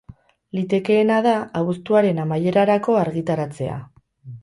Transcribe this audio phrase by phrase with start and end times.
[0.59, 3.81] Litekeena da abuztuaren amaierarako argitaratzea.